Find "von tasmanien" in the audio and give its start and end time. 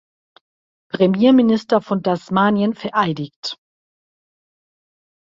1.79-2.73